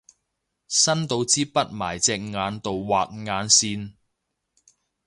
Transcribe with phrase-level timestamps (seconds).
[0.67, 3.93] 伸到支筆埋隻眼度畫眼線